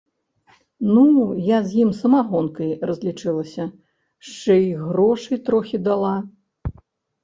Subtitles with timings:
[0.93, 1.03] Ну,
[1.49, 3.63] я з ім самагонкай разлічылася,
[4.33, 6.21] шчэ й грошай трохі дала.